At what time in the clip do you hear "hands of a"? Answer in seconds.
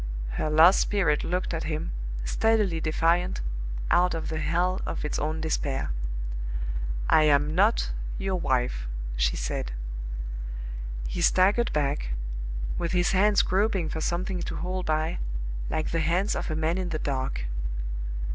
15.99-16.55